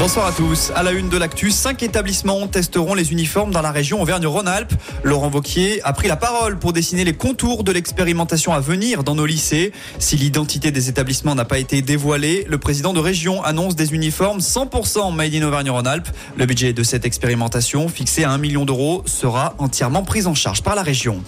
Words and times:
Bonsoir 0.00 0.28
à 0.28 0.32
tous. 0.32 0.72
À 0.74 0.82
la 0.82 0.92
une 0.92 1.10
de 1.10 1.18
l'actu, 1.18 1.50
cinq 1.50 1.82
établissements 1.82 2.46
testeront 2.46 2.94
les 2.94 3.12
uniformes 3.12 3.50
dans 3.50 3.60
la 3.60 3.70
région 3.70 4.00
Auvergne-Rhône-Alpes. 4.00 4.72
Laurent 5.04 5.28
Vauquier 5.28 5.82
a 5.82 5.92
pris 5.92 6.08
la 6.08 6.16
parole 6.16 6.58
pour 6.58 6.72
dessiner 6.72 7.04
les 7.04 7.12
contours 7.12 7.64
de 7.64 7.70
l'expérimentation 7.70 8.54
à 8.54 8.60
venir 8.60 9.04
dans 9.04 9.14
nos 9.14 9.26
lycées. 9.26 9.72
Si 9.98 10.16
l'identité 10.16 10.70
des 10.70 10.88
établissements 10.88 11.34
n'a 11.34 11.44
pas 11.44 11.58
été 11.58 11.82
dévoilée, 11.82 12.46
le 12.48 12.56
président 12.56 12.94
de 12.94 12.98
région 12.98 13.44
annonce 13.44 13.76
des 13.76 13.92
uniformes 13.92 14.38
100% 14.38 15.14
made 15.14 15.34
in 15.34 15.46
Auvergne-Rhône-Alpes. 15.46 16.08
Le 16.38 16.46
budget 16.46 16.72
de 16.72 16.82
cette 16.82 17.04
expérimentation, 17.04 17.86
fixé 17.90 18.24
à 18.24 18.30
1 18.30 18.38
million 18.38 18.64
d'euros, 18.64 19.02
sera 19.04 19.54
entièrement 19.58 20.02
pris 20.02 20.24
en 20.24 20.34
charge 20.34 20.62
par 20.62 20.76
la 20.76 20.82
région. 20.82 21.22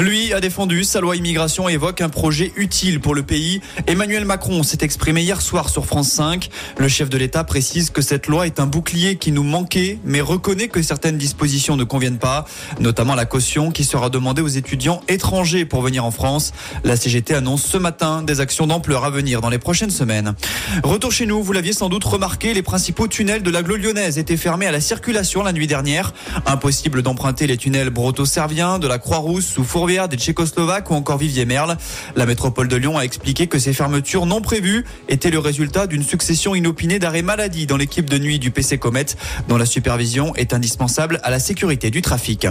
Lui 0.00 0.32
a 0.32 0.40
défendu 0.40 0.82
sa 0.82 1.00
loi 1.00 1.14
immigration 1.14 1.68
et 1.68 1.74
évoque 1.74 2.00
un 2.00 2.08
projet 2.08 2.52
utile 2.56 2.98
pour 2.98 3.14
le 3.14 3.22
pays. 3.22 3.60
Emmanuel 3.86 4.24
Macron 4.24 4.64
s'est 4.64 4.78
exprimé 4.80 5.22
hier 5.22 5.40
soir 5.40 5.68
sur 5.68 5.86
France 5.86 6.10
5. 6.10 6.48
Le 6.76 6.88
chef 6.88 7.08
de 7.08 7.18
l'État 7.18 7.44
précise 7.44 7.90
que 7.90 8.02
cette 8.02 8.15
loi 8.26 8.46
est 8.46 8.60
un 8.60 8.66
bouclier 8.66 9.16
qui 9.16 9.32
nous 9.32 9.42
manquait, 9.42 9.98
mais 10.04 10.22
reconnaît 10.22 10.68
que 10.68 10.80
certaines 10.80 11.18
dispositions 11.18 11.76
ne 11.76 11.84
conviennent 11.84 12.18
pas, 12.18 12.46
notamment 12.80 13.14
la 13.14 13.26
caution 13.26 13.70
qui 13.70 13.84
sera 13.84 14.08
demandée 14.08 14.40
aux 14.40 14.48
étudiants 14.48 15.02
étrangers 15.08 15.66
pour 15.66 15.82
venir 15.82 16.04
en 16.04 16.10
France. 16.10 16.52
La 16.84 16.96
CGT 16.96 17.34
annonce 17.34 17.62
ce 17.62 17.76
matin 17.76 18.22
des 18.22 18.40
actions 18.40 18.66
d'ampleur 18.66 19.04
à 19.04 19.10
venir 19.10 19.42
dans 19.42 19.50
les 19.50 19.58
prochaines 19.58 19.90
semaines. 19.90 20.34
Retour 20.82 21.12
chez 21.12 21.26
nous, 21.26 21.42
vous 21.42 21.52
l'aviez 21.52 21.74
sans 21.74 21.90
doute 21.90 22.04
remarqué, 22.04 22.54
les 22.54 22.62
principaux 22.62 23.08
tunnels 23.08 23.42
de 23.42 23.50
l'agglo 23.50 23.76
lyonnaise 23.76 24.18
étaient 24.18 24.38
fermés 24.38 24.66
à 24.66 24.72
la 24.72 24.80
circulation 24.80 25.42
la 25.42 25.52
nuit 25.52 25.66
dernière. 25.66 26.14
Impossible 26.46 27.02
d'emprunter 27.02 27.46
les 27.46 27.58
tunnels 27.58 27.90
Broto-Servien, 27.90 28.78
de 28.78 28.88
la 28.88 28.98
Croix-Rousse, 28.98 29.46
sous 29.46 29.64
Fourvière, 29.64 30.08
des 30.08 30.16
Tchécoslovaques 30.16 30.90
ou 30.90 30.94
encore 30.94 31.18
Vivier-Merle. 31.18 31.76
La 32.14 32.24
métropole 32.24 32.68
de 32.68 32.76
Lyon 32.76 32.96
a 32.96 33.02
expliqué 33.02 33.46
que 33.46 33.58
ces 33.58 33.72
fermetures 33.72 34.24
non 34.24 34.40
prévues 34.40 34.84
étaient 35.08 35.30
le 35.30 35.38
résultat 35.38 35.86
d'une 35.86 36.02
succession 36.02 36.54
inopinée 36.54 36.98
d'arrêts 36.98 37.22
maladie 37.22 37.66
dans 37.66 37.76
l'équipe 37.76 38.05
de 38.06 38.18
nuit 38.18 38.38
du 38.38 38.50
PC 38.50 38.78
Comet, 38.78 39.06
dont 39.48 39.56
la 39.56 39.66
supervision 39.66 40.34
est 40.36 40.54
indispensable 40.54 41.20
à 41.22 41.30
la 41.30 41.38
sécurité 41.38 41.90
du 41.90 42.02
trafic. 42.02 42.46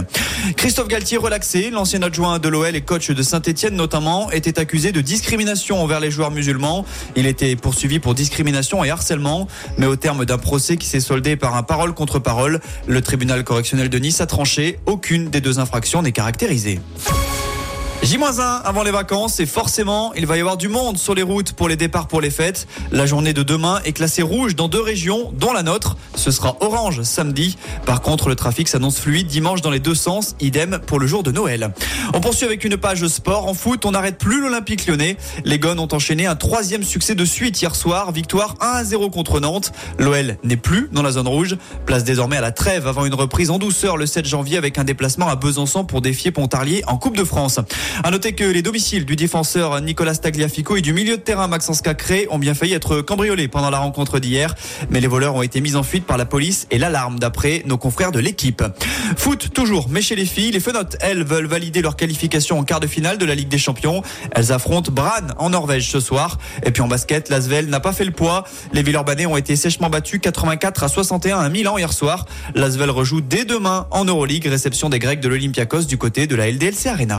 Christophe 0.56 0.88
Galtier 0.88 1.16
relaxé, 1.18 1.70
l'ancien 1.70 2.02
adjoint 2.02 2.38
de 2.38 2.48
l'OL 2.48 2.74
et 2.74 2.80
coach 2.80 3.10
de 3.10 3.22
Saint-Etienne 3.22 3.74
notamment, 3.74 4.30
était 4.30 4.58
accusé 4.58 4.92
de 4.92 5.00
discrimination 5.00 5.82
envers 5.82 6.00
les 6.00 6.10
joueurs 6.10 6.30
musulmans. 6.30 6.84
Il 7.16 7.26
était 7.26 7.56
poursuivi 7.56 7.98
pour 7.98 8.14
discrimination 8.14 8.84
et 8.84 8.90
harcèlement, 8.90 9.48
mais 9.78 9.86
au 9.86 9.96
terme 9.96 10.24
d'un 10.24 10.38
procès 10.38 10.76
qui 10.76 10.86
s'est 10.86 11.00
soldé 11.00 11.36
par 11.36 11.56
un 11.56 11.62
parole 11.62 11.94
contre 11.94 12.18
parole, 12.18 12.60
le 12.86 13.00
tribunal 13.00 13.44
correctionnel 13.44 13.88
de 13.88 13.98
Nice 13.98 14.20
a 14.20 14.26
tranché. 14.26 14.78
Aucune 14.86 15.30
des 15.30 15.40
deux 15.40 15.58
infractions 15.58 16.02
n'est 16.02 16.12
caractérisée. 16.12 16.80
J-1 18.02 18.62
avant 18.64 18.84
les 18.84 18.92
vacances 18.92 19.40
et 19.40 19.46
forcément 19.46 20.14
il 20.14 20.26
va 20.26 20.36
y 20.36 20.40
avoir 20.40 20.56
du 20.56 20.68
monde 20.68 20.96
sur 20.96 21.14
les 21.14 21.22
routes 21.22 21.52
pour 21.52 21.68
les 21.68 21.74
départs 21.76 22.06
pour 22.06 22.20
les 22.20 22.30
fêtes. 22.30 22.68
La 22.92 23.04
journée 23.04 23.32
de 23.32 23.42
demain 23.42 23.80
est 23.84 23.92
classée 23.92 24.22
rouge 24.22 24.54
dans 24.54 24.68
deux 24.68 24.80
régions 24.80 25.32
dont 25.34 25.52
la 25.52 25.64
nôtre. 25.64 25.96
Ce 26.14 26.30
sera 26.30 26.56
orange 26.60 27.02
samedi. 27.02 27.56
Par 27.84 28.02
contre 28.02 28.28
le 28.28 28.36
trafic 28.36 28.68
s'annonce 28.68 28.98
fluide 28.98 29.26
dimanche 29.26 29.60
dans 29.60 29.70
les 29.70 29.80
deux 29.80 29.94
sens. 29.94 30.36
Idem 30.40 30.78
pour 30.86 31.00
le 31.00 31.06
jour 31.08 31.24
de 31.24 31.32
Noël. 31.32 31.72
On 32.14 32.20
poursuit 32.20 32.46
avec 32.46 32.64
une 32.64 32.76
page 32.76 33.04
sport. 33.08 33.48
En 33.48 33.54
foot 33.54 33.84
on 33.84 33.90
n'arrête 33.90 34.18
plus 34.18 34.40
l'Olympique 34.40 34.86
lyonnais. 34.86 35.16
Les 35.44 35.58
Gones 35.58 35.80
ont 35.80 35.88
enchaîné 35.92 36.26
un 36.26 36.36
troisième 36.36 36.84
succès 36.84 37.16
de 37.16 37.24
suite 37.24 37.60
hier 37.60 37.74
soir. 37.74 38.12
Victoire 38.12 38.54
1 38.60 38.84
0 38.84 39.10
contre 39.10 39.40
Nantes. 39.40 39.72
L'OL 39.98 40.36
n'est 40.44 40.56
plus 40.56 40.88
dans 40.92 41.02
la 41.02 41.10
zone 41.10 41.28
rouge. 41.28 41.56
Place 41.86 42.04
désormais 42.04 42.36
à 42.36 42.42
la 42.42 42.52
trêve 42.52 42.86
avant 42.86 43.04
une 43.04 43.14
reprise 43.14 43.50
en 43.50 43.58
douceur 43.58 43.96
le 43.96 44.06
7 44.06 44.26
janvier 44.26 44.58
avec 44.58 44.78
un 44.78 44.84
déplacement 44.84 45.28
à 45.28 45.34
Besançon 45.34 45.84
pour 45.84 46.02
défier 46.02 46.30
Pontarlier 46.30 46.84
en 46.86 46.98
Coupe 46.98 47.16
de 47.16 47.24
France. 47.24 47.58
À 48.04 48.10
noter 48.10 48.34
que 48.34 48.44
les 48.44 48.62
domiciles 48.62 49.04
du 49.04 49.16
défenseur 49.16 49.80
Nicolas 49.80 50.14
Tagliafico 50.14 50.76
et 50.76 50.80
du 50.80 50.92
milieu 50.92 51.16
de 51.16 51.22
terrain 51.22 51.48
Maxence 51.48 51.80
Cacré 51.80 52.26
ont 52.30 52.38
bien 52.38 52.54
failli 52.54 52.74
être 52.74 53.00
cambriolés 53.00 53.48
pendant 53.48 53.70
la 53.70 53.78
rencontre 53.78 54.18
d'hier. 54.18 54.54
Mais 54.90 55.00
les 55.00 55.06
voleurs 55.06 55.34
ont 55.34 55.42
été 55.42 55.60
mis 55.60 55.76
en 55.76 55.82
fuite 55.82 56.04
par 56.04 56.16
la 56.16 56.26
police 56.26 56.66
et 56.70 56.78
l'alarme 56.78 57.18
d'après 57.18 57.62
nos 57.66 57.78
confrères 57.78 58.12
de 58.12 58.18
l'équipe. 58.18 58.62
Foot 59.16 59.52
toujours, 59.52 59.88
mais 59.88 60.02
chez 60.02 60.16
les 60.16 60.26
filles, 60.26 60.52
les 60.52 60.60
Fenotes, 60.60 60.96
elles, 61.00 61.24
veulent 61.24 61.46
valider 61.46 61.82
leur 61.82 61.96
qualification 61.96 62.58
en 62.58 62.64
quart 62.64 62.80
de 62.80 62.86
finale 62.86 63.18
de 63.18 63.24
la 63.24 63.34
Ligue 63.34 63.48
des 63.48 63.58
Champions. 63.58 64.02
Elles 64.32 64.52
affrontent 64.52 64.92
Bran 64.92 65.28
en 65.38 65.50
Norvège 65.50 65.90
ce 65.90 66.00
soir. 66.00 66.38
Et 66.64 66.70
puis 66.70 66.82
en 66.82 66.88
basket, 66.88 67.28
l'Asvel 67.28 67.66
n'a 67.68 67.80
pas 67.80 67.92
fait 67.92 68.04
le 68.04 68.12
poids. 68.12 68.44
Les 68.72 68.82
Villeurbanais 68.82 69.26
ont 69.26 69.36
été 69.36 69.56
sèchement 69.56 69.90
battus 69.90 70.20
84 70.20 70.84
à 70.84 70.88
61 70.88 71.38
à 71.38 71.48
Milan 71.48 71.78
hier 71.78 71.92
soir. 71.92 72.26
L'Asvel 72.54 72.90
rejoue 72.90 73.20
dès 73.20 73.44
demain 73.44 73.86
en 73.90 74.04
Euroleague, 74.04 74.46
réception 74.46 74.88
des 74.88 74.98
Grecs 74.98 75.20
de 75.20 75.28
l'Olympiakos 75.28 75.84
du 75.84 75.98
côté 75.98 76.26
de 76.26 76.36
la 76.36 76.50
LDLC 76.50 76.86
Arena. 76.86 77.18